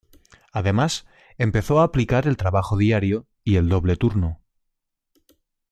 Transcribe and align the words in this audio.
Además 0.51 1.05
empezó 1.37 1.79
a 1.79 1.83
aplicar 1.83 2.27
el 2.27 2.35
trabajo 2.35 2.75
diario 2.75 3.27
y 3.43 3.57
el 3.57 3.69
doble 3.69 3.97
turno. 3.97 4.41